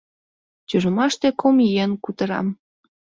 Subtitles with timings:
[0.67, 2.39] Тюрьмаште кум еҥ кутыра.